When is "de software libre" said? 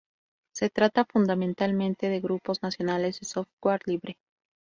3.19-4.17